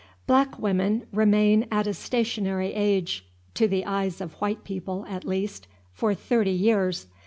[0.25, 5.67] Black women remain at a stationary age (to the eyes of white people, at least)
[5.93, 7.05] for thirty years.